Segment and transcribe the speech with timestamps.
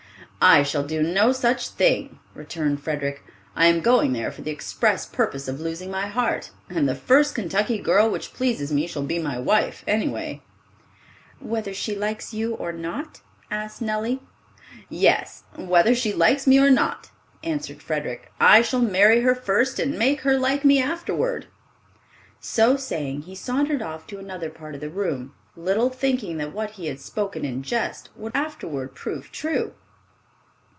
[0.43, 3.23] "I shall do no such thing," returned Frederic.
[3.55, 7.35] "I am going there for the express purpose of losing my heart, and the first
[7.35, 10.41] Kentucky girl which pleases me shall be my wife, any way."
[11.39, 14.19] "Whether she likes you or not?" asked Nellie.
[14.89, 17.11] "Yes, whether she likes me or not,"
[17.43, 21.45] answered Frederic, "I shall marry her first, and make her like me afterward."
[22.39, 26.71] So saying he sauntered off to another part of the room, little thinking that what
[26.71, 29.75] he had spoken in jest would afterward prove true.